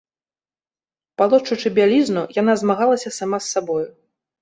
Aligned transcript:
Палошчучы 1.23 1.73
бялізну, 1.77 2.27
яна 2.41 2.53
змагалася 2.65 3.17
сама 3.23 3.37
з 3.45 3.55
сабою. 3.55 3.83